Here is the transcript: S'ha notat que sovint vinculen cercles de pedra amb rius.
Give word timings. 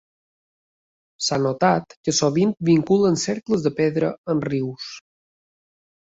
S'ha 1.25 1.37
notat 1.41 1.91
que 2.07 2.13
sovint 2.19 2.53
vinculen 2.69 3.19
cercles 3.25 3.65
de 3.67 3.73
pedra 3.81 4.09
amb 4.35 4.47
rius. 4.53 4.89